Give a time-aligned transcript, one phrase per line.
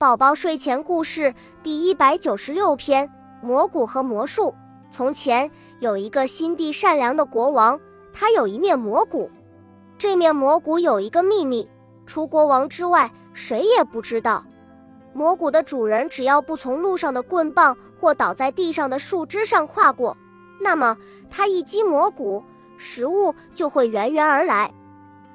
[0.00, 3.10] 宝宝睡前故事第一百九十六篇：
[3.42, 4.54] 魔谷和魔术。
[4.92, 7.80] 从前有一个心地善良的国王，
[8.12, 9.28] 他有一面魔谷。
[9.98, 11.68] 这面魔谷有一个秘密，
[12.06, 14.44] 除国王之外，谁也不知道。
[15.12, 20.16] 魔谷的主人只要不从路上的棍棒或倒在地上的树枝上跨过，
[20.60, 20.96] 那么
[21.28, 22.44] 他一击魔谷，
[22.76, 24.70] 食物就会源源而来；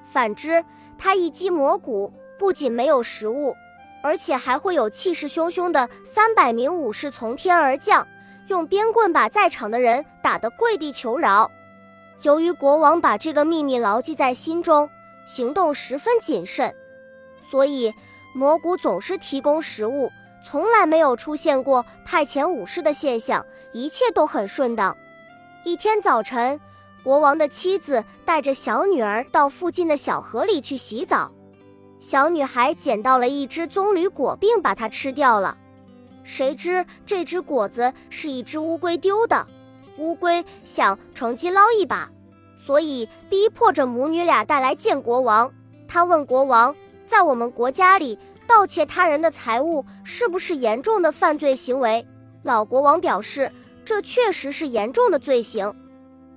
[0.06, 0.64] 反之，
[0.98, 3.54] 他一击魔谷，不仅没有食物。
[4.04, 8.06] 而且还会有气势汹汹的三百名武士从天而降，
[8.48, 11.50] 用鞭棍把在场的人打得跪地求饶。
[12.22, 14.90] 由于国王把这个秘密牢记在心中，
[15.26, 16.76] 行动十分谨慎，
[17.50, 17.94] 所以
[18.36, 20.12] 魔谷总是提供食物，
[20.46, 24.96] 从来没有出现过派遣武士的现象，一切都很顺当。
[25.64, 26.60] 一天早晨，
[27.06, 31.32] 国王的妻子带着小女儿到附近的小河里去洗澡。
[32.04, 35.58] 小女孩捡到了一只棕榈果，并把它吃掉了。
[36.26, 39.48] 谁知这只果子是一只乌龟丢的。
[39.96, 42.12] 乌龟想乘机捞一把，
[42.58, 45.50] 所以逼迫着母女俩带来见国王。
[45.88, 46.76] 他问国王，
[47.08, 52.06] 在我们国家里盗窃他人的财物是不是严重的犯罪行为？
[52.42, 53.50] 老国王表示，
[53.86, 55.74] 这确实是严重的罪行。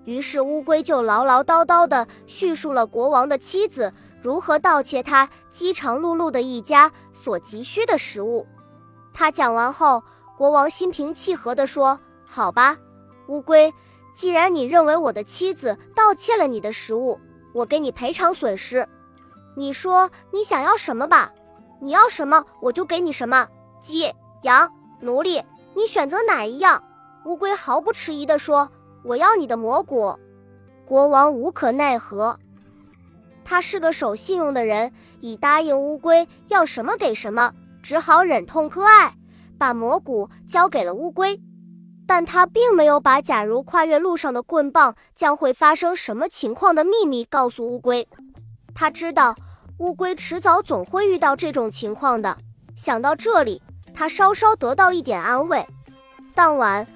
[0.07, 3.93] 于是乌龟就唠唠叨叨地叙述了国王的妻子。
[4.23, 8.47] 如何盗窃他饥肠辘辘的一家所急需的食物？
[9.13, 10.03] 他讲完后，
[10.37, 12.77] 国王心平气和地说：“好吧，
[13.29, 13.73] 乌龟，
[14.15, 17.21] 既然你认为我的妻子盗窃了你的食物，
[17.53, 18.89] 我给你赔偿损失。
[19.57, 21.33] 你说你想要什么吧？
[21.81, 23.47] 你要什么我就给你什么。
[23.81, 25.43] 鸡、羊、奴隶，
[25.75, 26.83] 你选择哪一样？”
[27.27, 28.71] 乌龟毫不迟疑地说
[29.07, 30.19] ：“我要你的蘑菇。”
[30.85, 32.39] 国王无可奈何。
[33.45, 39.15] 他是个守信用的人，已答应乌龟要什么给什么，只好忍痛割爱，
[39.57, 41.41] 把蘑菇交给了乌龟。
[42.09, 48.07] 但他并没有把假如跨越路上的棍棒将会发生什么情况的秘密告诉乌龟。
[48.75, 49.35] 他知道
[49.79, 52.39] 乌龟迟早总会遇到这种情况的。
[52.77, 53.61] 想到这里，
[53.93, 55.67] 他稍稍得到一点安慰。
[56.33, 56.87] 当晚，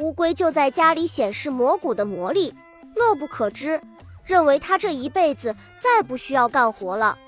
[0.00, 2.54] 乌龟就在家里显示蘑菇的魔力，
[2.96, 3.80] 乐不可支。
[4.24, 7.18] 认为他这一辈子再不需要干活了。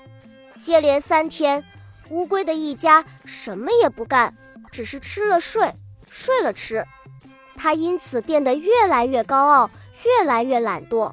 [0.59, 1.63] 接连三天，
[2.09, 4.33] 乌龟的一家什么也不干，
[4.71, 5.71] 只是吃了睡，
[6.09, 6.83] 睡了吃。
[7.55, 9.69] 他因此变得越来越高傲，
[10.03, 11.11] 越来越懒惰。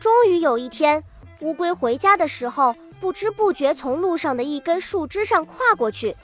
[0.00, 1.04] 终于有一天，
[1.40, 6.16] 乌龟回家的时候，不知不觉从路上的一根树枝上跨过去。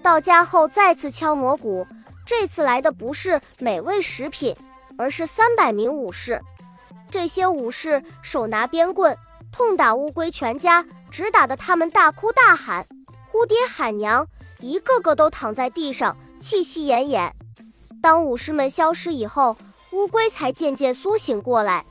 [0.00, 1.86] 到家后再次敲锣鼓，
[2.28, 4.54] 这次来的不是美味食品，
[4.98, 6.42] 而是三百名武士。
[7.10, 9.16] 这些武士手拿鞭棍，
[9.50, 12.86] 痛打乌龟全家，直打得他们大哭大喊，
[13.32, 14.26] 呼爹喊娘，
[14.60, 17.32] 一个个都躺在地上，气息奄奄。
[18.02, 19.56] 当武士们消失以后，
[19.92, 21.86] 乌龟才渐渐苏醒过来。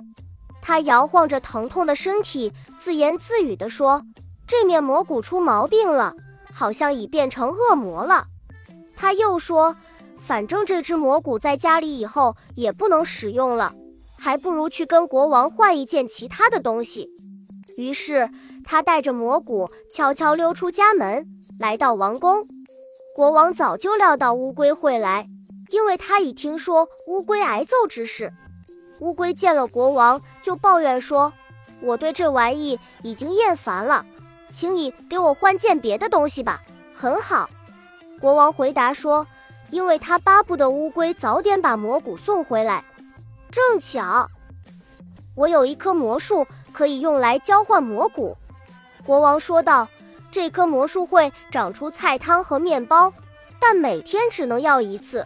[0.61, 4.03] 他摇晃着疼痛的身体，自言自语地说
[4.45, 6.13] ：“这面魔骨出毛病了，
[6.53, 8.27] 好像已变成恶魔了。”
[8.95, 9.75] 他又说
[10.17, 13.73] ：“反正这只魔骨在家里以后也不能使用了。”
[14.19, 17.07] 还不如去跟国王换一件其他的东西。
[17.77, 18.31] 于是
[18.65, 21.27] 他带着蘑菇悄悄溜出家门，
[21.59, 22.47] 来到王宫。
[23.15, 25.29] 国王早就料到乌龟会来，
[25.69, 28.33] 因为他已听说乌龟挨揍之事。
[29.01, 31.31] 乌龟见了国王，就抱怨说
[31.81, 34.03] ：“我对这玩意已经厌烦了，
[34.49, 36.59] 请你给我换件别的东西吧。”
[36.95, 37.47] 很好，
[38.19, 39.27] 国王回答说
[39.69, 42.83] ：“因为他巴不得乌龟早点把蘑菇送回来。”
[43.49, 44.29] 正巧，
[45.35, 48.35] 我有一棵魔术可以用来交换蘑菇。
[49.05, 49.87] 国王说道
[50.29, 53.13] ：“这棵魔术会长出菜汤和面包，
[53.59, 55.25] 但每天只能要一次。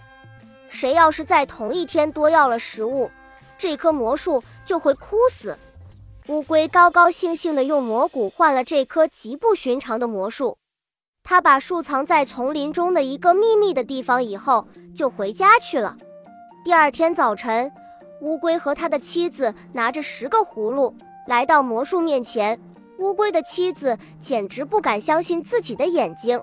[0.70, 3.10] 谁要是在同一天多要了食物，
[3.58, 5.58] 这棵魔术就会枯死。”
[6.28, 10.58] 乌龟高高兴兴地用蘑菇换了这棵极不寻常的魔术。
[11.24, 15.96] 他把树藏在丛林中的一个秘密的地方以后，就回家去了。
[16.64, 17.72] 第二天早晨。
[18.22, 20.96] 乌龟和他的妻子拿着十个葫芦
[21.26, 22.62] 来到魔术面前，
[23.00, 26.40] 乌龟的妻子简直不敢相信自己的眼睛。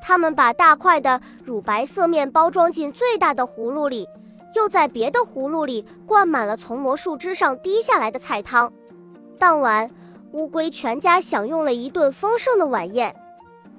[0.00, 4.06] 他们把大块的乳白色面包装进最大的葫芦里，
[4.54, 8.72] 又在别的葫芦里灌满了从魔术枝上滴下来的菜汤。
[9.36, 9.90] 当晚，
[10.30, 13.16] 乌龟全家享用了一顿丰盛的晚宴。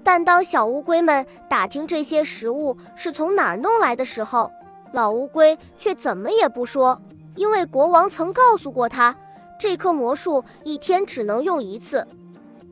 [0.03, 4.51] 但当小乌龟们打听这些食物是从哪儿弄来的时候，
[4.93, 7.01] 老乌龟却怎么也不说。
[7.35, 9.15] 因为国王曾告诉过他，
[9.59, 12.05] 这棵魔术一天只能用一次。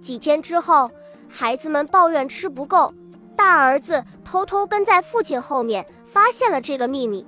[0.01, 0.91] 几天之后，
[1.29, 2.93] 孩子们抱怨吃不够，
[3.35, 7.25] 大儿子偷偷跟在父亲后面，发现了这个秘密。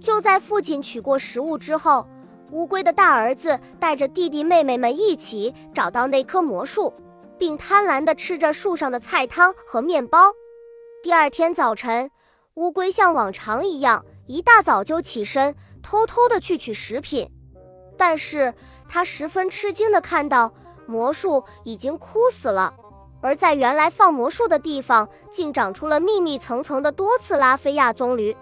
[0.00, 2.06] 就在父亲取过食物之后，
[2.50, 6.92] 乌龟的大儿子带着弟弟妹妹们一起找到那棵魔树，
[7.38, 10.32] 并贪婪地吃着树上的菜汤和面包。
[11.02, 12.10] 第二天早晨，
[12.54, 17.30] 乌龟像往常一样，一大早就起身，偷偷地去取食品。
[17.96, 18.54] 但是
[18.88, 20.52] 他十分吃惊地看到，
[20.86, 22.74] 魔术已经枯死了。
[23.20, 28.36] 而在原来放魔术的地方，竟长出了密密层层的多次拉菲亚棕榈。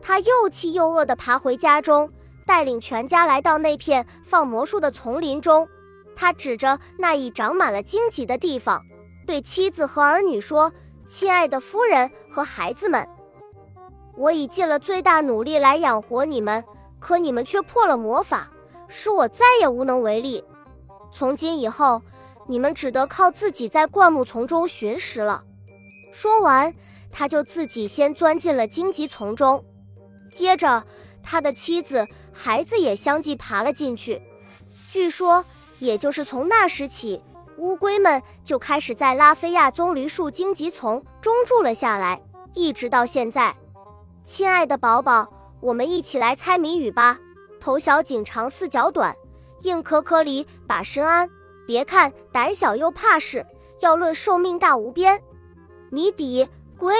[0.00, 2.10] 他又气又饿地爬回家中，
[2.46, 5.68] 带领全家来到那片放魔术的丛林中。
[6.16, 8.84] 他指着那已长满了荆棘的地方，
[9.24, 10.72] 对妻子和儿女说
[11.06, 13.08] ：“亲爱的夫人和孩子们，
[14.16, 16.64] 我已尽了最大努力来养活你们，
[16.98, 18.50] 可你们却破了魔法，
[18.88, 20.42] 使我再也无能为力。
[21.12, 22.02] 从今以后。”
[22.48, 25.42] 你们只得靠自己在灌木丛中寻食了。
[26.12, 26.72] 说完，
[27.10, 29.64] 他就自己先钻进了荆棘丛中，
[30.30, 30.84] 接着
[31.24, 34.22] 他的妻子、孩子也相继爬了进去。
[34.88, 35.44] 据说，
[35.78, 37.22] 也就是从那时起，
[37.58, 42.20] 乌龟们就开始在拉菲亚棕榈树荆棘丛中住了下来，
[42.54, 43.54] 一直到现在。
[44.24, 45.28] 亲爱的宝宝，
[45.60, 47.18] 我们一起来猜谜语吧。
[47.60, 49.14] 头小颈长四脚短，
[49.62, 51.28] 硬壳壳里把身安。
[51.66, 53.44] 别看胆小又怕事，
[53.80, 55.20] 要论寿命大无边。
[55.90, 56.94] 谜底：龟。